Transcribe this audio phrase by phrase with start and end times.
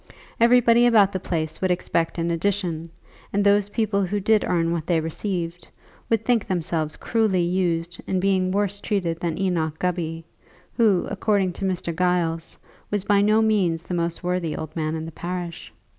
[0.39, 2.89] Everybody about the place would expect an addition,
[3.31, 5.67] and those people who did earn what they received,
[6.09, 10.25] would think themselves cruelly used in being worse treated than Enoch Gubby,
[10.75, 11.95] who, according to Mr.
[11.95, 12.57] Giles,
[12.89, 15.71] was by no means the most worthy old man in the parish.